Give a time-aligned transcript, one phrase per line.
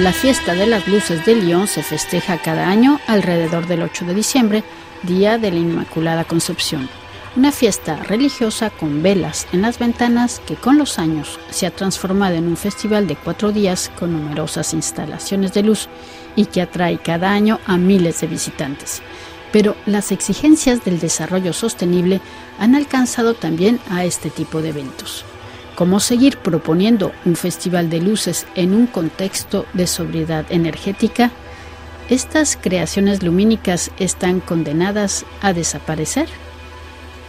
[0.00, 4.14] La fiesta de las luces de Lyon se festeja cada año alrededor del 8 de
[4.14, 4.64] diciembre,
[5.02, 6.88] día de la Inmaculada Concepción.
[7.36, 12.36] Una fiesta religiosa con velas en las ventanas que con los años se ha transformado
[12.36, 15.86] en un festival de cuatro días con numerosas instalaciones de luz
[16.34, 19.02] y que atrae cada año a miles de visitantes.
[19.52, 22.22] Pero las exigencias del desarrollo sostenible
[22.58, 25.26] han alcanzado también a este tipo de eventos.
[25.80, 31.30] ¿Cómo seguir proponiendo un festival de luces en un contexto de sobriedad energética?
[32.10, 36.28] ¿Estas creaciones lumínicas están condenadas a desaparecer?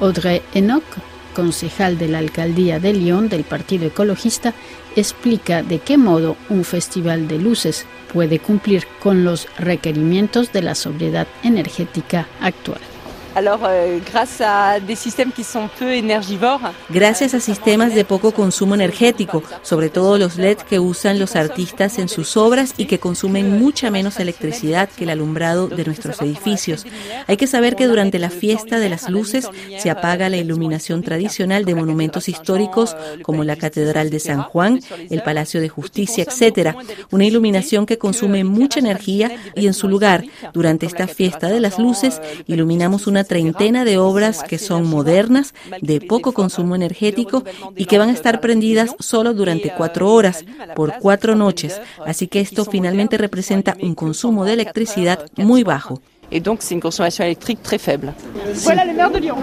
[0.01, 0.83] Audrey Enoch,
[1.33, 4.53] concejal de la alcaldía de Lyon del Partido Ecologista,
[4.97, 10.75] explica de qué modo un festival de luces puede cumplir con los requerimientos de la
[10.75, 12.81] sobriedad energética actual.
[13.33, 14.01] Euh,
[16.89, 21.97] Gracias a sistemas de poco consumo energético, sobre todo los LED que usan los artistas
[21.97, 26.85] en sus obras y que consumen mucha menos electricidad que el alumbrado de nuestros edificios.
[27.27, 29.47] Hay que saber que durante la fiesta de las luces
[29.79, 35.23] se apaga la iluminación tradicional de monumentos históricos como la Catedral de San Juan, el
[35.23, 36.75] Palacio de Justicia, etcétera.
[37.11, 41.79] Una iluminación que consume mucha energía y en su lugar, durante esta fiesta de las
[41.79, 47.43] luces, iluminamos una treintena de obras que son modernas, de poco consumo energético
[47.75, 51.79] y que van a estar prendidas solo durante cuatro horas, por cuatro noches.
[52.05, 56.01] Así que esto finalmente representa un consumo de electricidad muy bajo.
[56.31, 58.13] y donc c'est une consommation électrique très faible.
[58.63, 59.35] Voilà le maire de Lyon.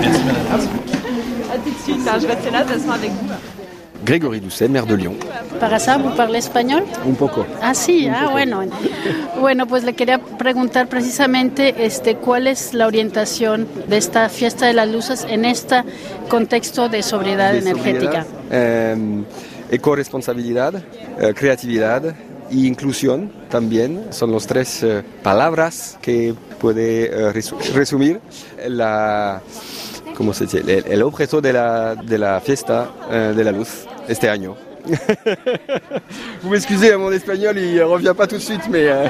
[0.00, 0.68] Merci madame.
[1.52, 3.63] À tout de suite, je reste là, de avec vous.
[4.04, 5.16] Grégory Doucet, maire de Lyon.
[5.60, 5.78] ¿Para
[6.16, 6.84] parlez español?
[7.04, 7.46] Un poco.
[7.62, 8.62] Ah, sí, ah, bueno.
[9.40, 14.74] Bueno, pues le quería preguntar precisamente este, cuál es la orientación de esta fiesta de
[14.74, 15.82] las luces en este
[16.28, 18.26] contexto de sobriedad de energética.
[18.50, 19.24] Eh,
[19.70, 22.14] ecoresponsabilidad, eh, creatividad e
[22.56, 27.32] inclusión también son las tres eh, palabras que puede eh,
[27.74, 28.20] resumir
[28.68, 29.40] la,
[30.16, 30.58] ¿cómo se dice?
[30.58, 34.56] El, el objeto de la, de la fiesta de la luz este año.
[36.42, 38.86] Vous m'excusez, mon espagnol il revient pas tout de suite, mais.
[38.86, 39.08] Euh,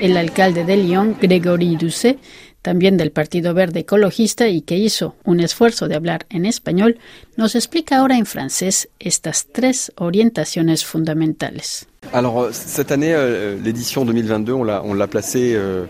[0.00, 2.18] El alcalde de Lyon, Grégory Doucet,
[2.62, 6.98] también del Partido Verde Ecologista y que hizo un esfuerzo de hablar en español,
[7.36, 11.86] nos explica ahora en francés estas tres orientaciones fundamentales.
[12.12, 15.54] Alors, cette année, euh, l'édition 2022, on l'a, on l'a placée.
[15.54, 15.86] Euh,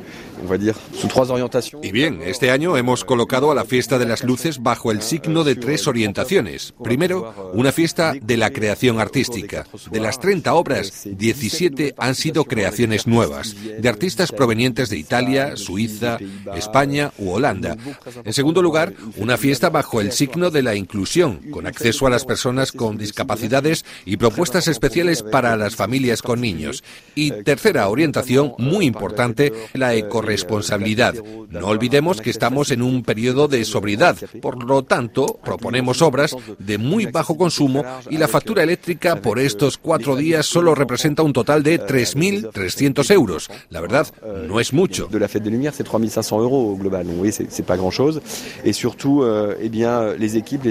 [1.82, 5.44] Y bien, este año hemos colocado a la fiesta de las luces bajo el signo
[5.44, 6.75] de tres orientaciones.
[6.82, 9.66] Primero, una fiesta de la creación artística.
[9.91, 16.19] De las 30 obras, 17 han sido creaciones nuevas, de artistas provenientes de Italia, Suiza,
[16.54, 17.77] España u Holanda.
[18.25, 22.25] En segundo lugar, una fiesta bajo el signo de la inclusión, con acceso a las
[22.25, 26.84] personas con discapacidades y propuestas especiales para las familias con niños.
[27.15, 31.15] Y tercera orientación, muy importante, la eco responsabilidad.
[31.49, 36.77] No olvidemos que estamos en un periodo de sobriedad, por lo tanto, proponemos obras de
[36.77, 41.62] muy bajo consumo y la factura eléctrica por estos cuatro días solo representa un total
[41.62, 43.49] de 3.300 euros.
[43.71, 44.06] La verdad,
[44.47, 45.06] no es mucho.
[45.06, 47.06] De la fête de lumière, c'est 3.500 euros global.
[47.19, 48.21] Oui, c'est pas grand-chose.
[48.65, 50.69] Et surtout, euh, eh bien, les équipes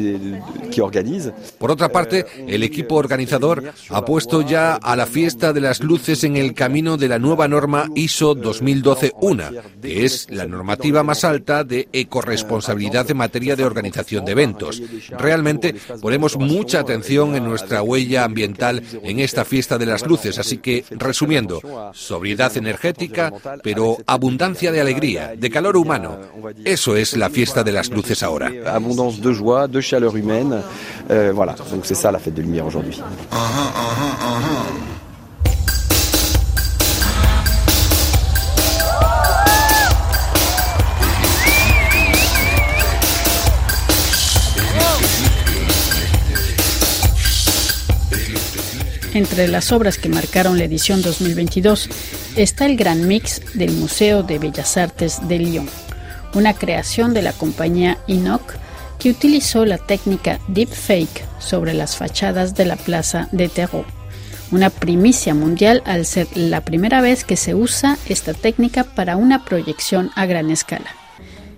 [0.69, 1.33] qui organisent.
[1.57, 6.23] Por otra parte, el equipo organizador ha puesto ya a la fiesta de las luces
[6.23, 9.46] en el camino de la nueva norma ISO 2012-1
[9.81, 14.81] que es la normativa más alta de ecorresponsabilidad en materia de organización de eventos.
[15.09, 20.57] Realmente ponemos mucha atención en nuestra huella ambiental en esta fiesta de las luces, así
[20.57, 21.61] que, resumiendo,
[21.93, 26.19] sobriedad energética, pero abundancia de alegría, de calor humano.
[26.63, 28.51] Eso es la fiesta de las luces ahora.
[28.65, 30.61] Abundancia de joie, de chaleur humaine.
[31.09, 33.01] Euh, voilà, donc c'est ça la fête de lumière aujourd'hui.
[49.17, 51.89] Entre las obras que marcaron la edición 2022
[52.35, 55.67] está el Gran Mix del Museo de Bellas Artes de Lyon,
[56.35, 58.53] una creación de la compañía Inoc
[58.99, 63.85] que utilizó la técnica deepfake sobre las fachadas de la plaza de Terreau.
[64.51, 69.43] Una primicia mundial al ser la primera vez que se usa esta técnica para una
[69.45, 70.91] proyección a gran escala.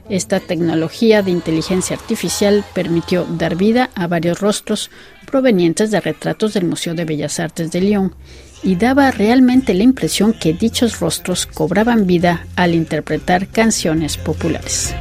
[0.09, 4.89] Esta tecnología de inteligencia artificial permitió dar vida a varios rostros
[5.27, 8.15] provenientes de retratos del Museo de Bellas Artes de Lyon
[8.63, 14.95] y daba realmente la impresión que dichos rostros cobraban vida al interpretar canciones populares.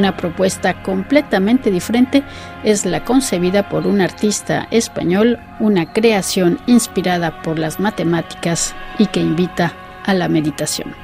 [0.00, 2.22] Una propuesta completamente diferente
[2.64, 9.20] es la concebida por un artista español, una creación inspirada por las matemáticas y que
[9.20, 9.74] invita
[10.06, 10.94] a la meditación.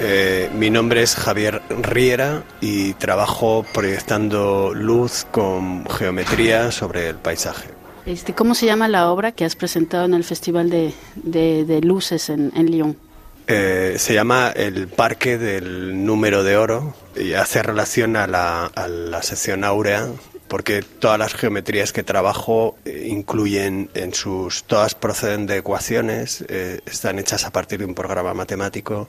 [0.00, 7.73] Eh, mi nombre es Javier Riera y trabajo proyectando luz con geometría sobre el paisaje.
[8.06, 12.70] Este, ¿Cómo se llama la obra que has presentado en el Festival de, Luces en,
[12.70, 12.96] Lyon?
[13.46, 18.88] Eh, se llama El Parque del Número de Oro y hace relación a la, a
[18.88, 20.08] la sección áurea
[20.48, 26.42] porque todas las geometrías que trabajo eh, incluyen en sus todas proceden de ecuaciones,
[26.86, 29.08] están hechas a partir de un programa matemático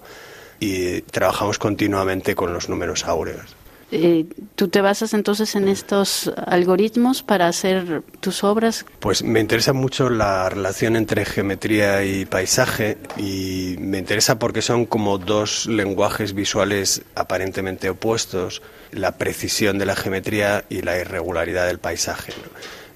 [0.59, 3.55] y trabajamos continuamente con los números áureos.
[3.97, 4.25] Eh,
[4.55, 8.85] ¿Tú te basas entonces en estos algoritmos para hacer tus obras?
[8.99, 14.85] Pues me interesa mucho la relación entre geometría y paisaje y me interesa porque son
[14.85, 18.61] como dos lenguajes visuales aparentemente opuestos,
[18.91, 22.33] la precisión de la geometría y la irregularidad del paisaje.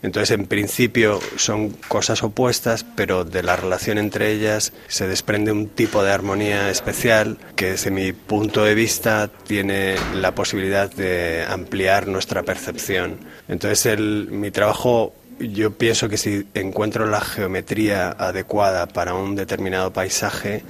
[0.01, 5.67] Entonces, en principio son cosas opuestas, pero de la relación entre ellas se desprende un
[5.67, 12.07] tipo de armonía especial que, desde mi punto de vista, tiene la posibilidad de ampliar
[12.07, 13.17] nuestra percepción.
[13.47, 20.63] Entonces, mi trabajo yo pienso que si encuentro la geometría adecuada para un determinado paisaje,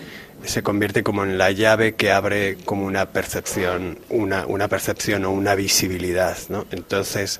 [0.45, 5.31] se convierte como en la llave que abre como una percepción, una, una percepción o
[5.31, 6.37] una visibilidad.
[6.71, 7.39] Entonces,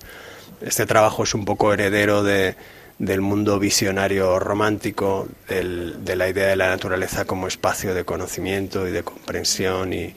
[0.62, 2.56] este trabajo es un poco heredero de,
[3.00, 8.92] del mundo visionario romántico, de la idea de la naturaleza como espacio de conocimiento y
[8.92, 10.14] de comprensión y,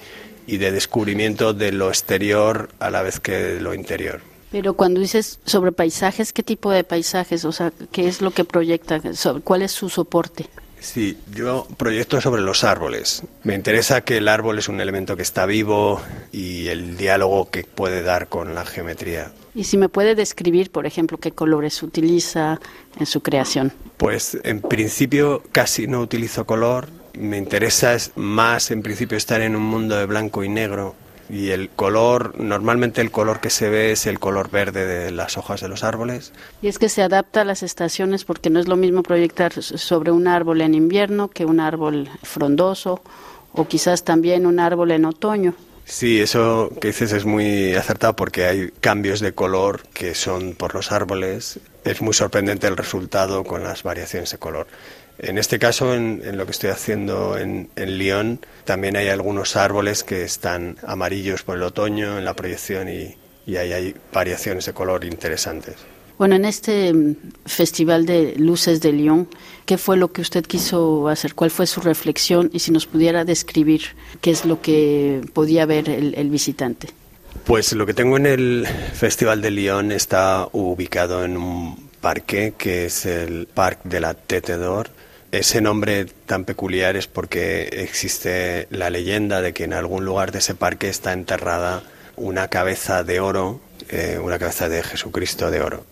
[0.46, 4.20] y de descubrimiento de lo exterior a la vez que de lo interior.
[4.50, 7.44] Pero cuando dices sobre paisajes, ¿qué tipo de paisajes?
[7.46, 9.00] O sea, ¿qué es lo que proyecta?
[9.42, 10.46] ¿Cuál es su soporte?
[10.78, 13.22] Sí, yo proyecto sobre los árboles.
[13.44, 16.02] Me interesa que el árbol es un elemento que está vivo
[16.32, 19.30] y el diálogo que puede dar con la geometría.
[19.54, 22.58] Y si me puede describir, por ejemplo, qué colores utiliza
[22.98, 23.72] en su creación.
[23.98, 26.88] Pues en principio casi no utilizo color.
[27.18, 30.94] Me interesa más en principio estar en un mundo de blanco y negro
[31.32, 35.38] y el color, normalmente el color que se ve es el color verde de las
[35.38, 36.32] hojas de los árboles.
[36.60, 40.10] Y es que se adapta a las estaciones porque no es lo mismo proyectar sobre
[40.10, 43.00] un árbol en invierno que un árbol frondoso
[43.52, 45.54] o quizás también un árbol en otoño.
[45.84, 50.74] Sí, eso que dices es muy acertado porque hay cambios de color que son por
[50.74, 51.60] los árboles.
[51.84, 54.66] Es muy sorprendente el resultado con las variaciones de color.
[55.18, 60.02] En este caso, en, lo que estoy haciendo en, en, Lyon, también hay algunos árboles
[60.04, 64.72] que están amarillos por el otoño en la proyección y, y ahí hay variaciones de
[64.72, 65.76] color interesantes.
[66.18, 67.16] Bueno, en este mm,
[67.46, 69.28] Festival de Luces de Lyon,
[69.66, 71.34] ¿qué fue lo que usted quiso hacer?
[71.34, 72.50] ¿Cuál fue su reflexión?
[72.52, 73.82] Y si nos pudiera describir
[74.20, 76.88] qué es lo que podía ver el, visitante.
[77.44, 82.86] Pues lo que tengo en el Festival de Lyon está ubicado en un parque que
[82.86, 84.90] es el Parque de la Tête d'Or
[85.32, 90.40] ese nombre tan peculiar es porque existe la leyenda de que en algún lugar de
[90.40, 91.82] ese parque está enterrada
[92.16, 93.58] una cabeza de oro,
[93.92, 95.84] eh, una cabeza de Jesucristo de oro.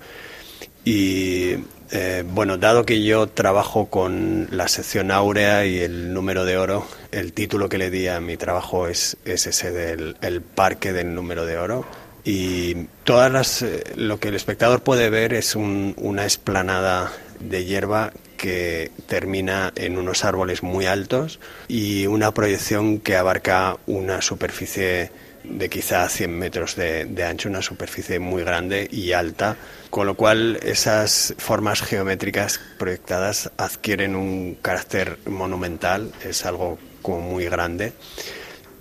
[0.84, 1.56] Y
[1.92, 6.86] eh, bueno, dado que yo trabajo con la sección áurea y el número de oro,
[7.12, 11.44] el título que le di a mi trabajo es, ese del el parque del número
[11.44, 11.84] de oro.
[12.24, 18.12] Y todas las, eh, lo que el espectador puede ver es una esplanada de hierba
[18.36, 25.10] que termina en unos árboles muy altos y una proyección que abarca una superficie
[25.44, 29.56] de quizá 100 metros de, ancho, una superficie muy grande y alta,
[29.90, 37.92] con lo cual esas formas geométricas proyectadas adquieren un carácter monumental, es algo muy grande.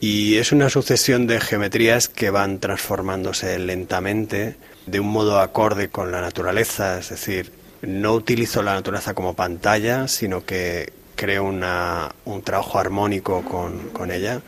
[0.01, 6.11] Y es una sucesión de geometrías que van transformándose lentamente de un modo acorde con
[6.11, 7.51] la naturaleza, es decir,
[7.81, 14.41] no utilizo la naturaleza como pantalla, sino que creo un trabajo armónico con, ella.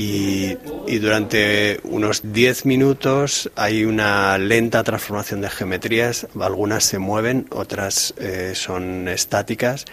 [0.00, 0.56] Y,
[1.00, 8.52] durante unos 10 minutos hay una lenta transformación de geometrías, algunas se mueven, otras eh,
[8.54, 9.86] son estáticas.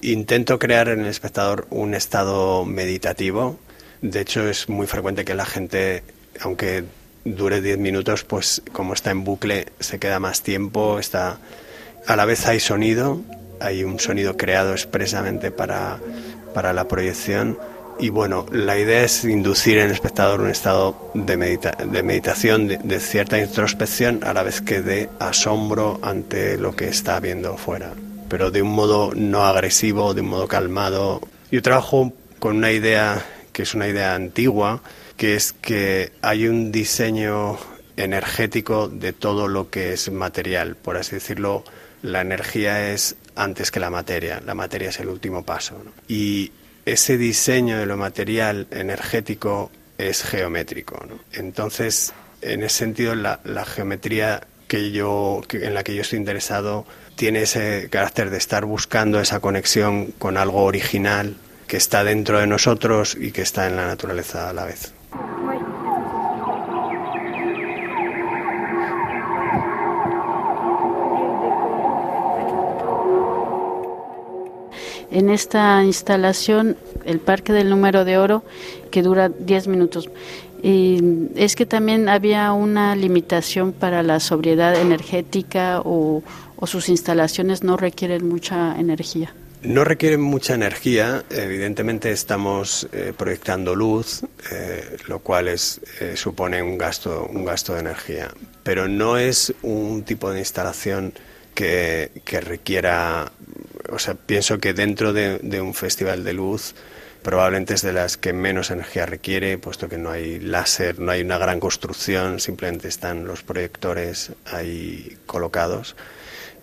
[0.00, 3.58] Intento crear en el espectador un estado meditativo.
[4.00, 6.04] De hecho, es muy frecuente que la gente,
[6.40, 6.84] aunque
[7.26, 11.38] dure 10 minutos, pues como está en bucle, se queda más tiempo, está
[12.06, 13.20] a la vez hay sonido,
[13.60, 16.00] hay un sonido creado expresamente para,
[16.54, 17.58] la proyección
[18.00, 23.38] y bueno, la idea es inducir en el espectador un estado de, meditación, de, cierta
[23.38, 27.92] introspección, a la vez que de asombro ante lo que está viendo fuera,
[28.28, 31.20] pero de un modo no agresivo, de un modo calmado.
[31.50, 34.82] Yo trabajo con una idea que es una idea antigua,
[35.16, 37.58] que es que hay un diseño
[37.96, 40.76] energético de todo lo que es material.
[40.76, 41.64] Por así decirlo,
[42.02, 45.82] la energía es antes que la materia, la materia es el último paso.
[46.08, 46.52] Y
[46.84, 50.98] ese diseño de lo material energético es geométrico.
[51.32, 57.42] Entonces, en ese sentido, la, geometría que yo, en la que yo estoy interesado tiene
[57.42, 63.16] ese carácter de estar buscando esa conexión con algo original que está dentro de nosotros
[63.20, 64.92] y que está en la naturaleza a la vez.
[75.10, 78.44] En esta instalación el Parque del Número de Oro
[78.90, 80.08] que dura 10 minutos.
[80.62, 81.00] Y
[81.36, 86.22] es que también había una limitación para la sobriedad energética o,
[86.66, 89.34] sus instalaciones no requieren mucha energía.
[89.62, 96.62] No requieren mucha energía, evidentemente estamos eh, proyectando luz, eh, lo cual es, eh, supone
[96.62, 98.28] un gasto, un gasto de energía,
[98.62, 101.14] pero no es un tipo de instalación
[101.54, 103.32] que, que requiera
[103.90, 106.74] o sea, pienso que dentro de, un festival de luz
[107.22, 111.20] probablemente es de las que menos energía requiere, puesto que no hay láser, no hay
[111.20, 115.96] una gran construcción, simplemente están los proyectores ahí colocados.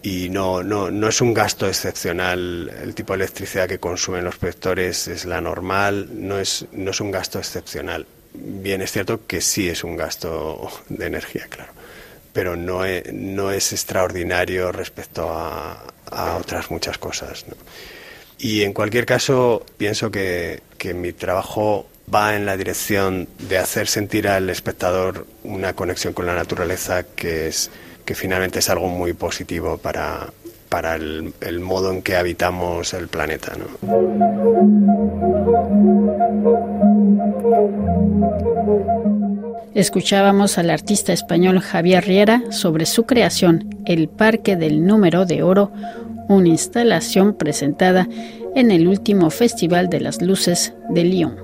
[0.02, 4.38] Y no, no, no es un gasto excepcional, el tipo de electricidad que consumen los
[4.38, 8.08] proyectores es la normal, no es, no es un gasto excepcional.
[8.34, 11.78] Bien, es cierto que sí es un gasto de energía, claro
[12.38, 17.46] pero no es, no es extraordinario respecto a, otras muchas cosas.
[18.38, 23.88] Y en cualquier caso, pienso que, que mi trabajo va en la dirección de hacer
[23.88, 27.70] sentir al espectador una conexión con la naturaleza que es
[28.06, 30.28] que finalmente es algo muy positivo para,
[30.70, 33.54] para el, el modo en que habitamos el planeta.
[33.58, 33.66] ¿no?
[39.76, 45.72] Escuchábamos al artista español Javier Riera sobre su creación, el Parque del Número de Oro,
[46.28, 48.08] una instalación presentada
[48.54, 51.36] en el último Festival de las Luces de Lyon.